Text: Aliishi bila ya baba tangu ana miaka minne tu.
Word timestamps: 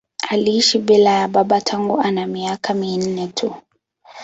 Aliishi 0.29 0.79
bila 0.79 1.09
ya 1.09 1.27
baba 1.27 1.61
tangu 1.61 1.99
ana 1.99 2.27
miaka 2.27 2.73
minne 2.73 3.27
tu. 3.27 3.55